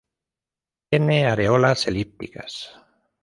[0.89, 2.73] Tiene areolas elípticas.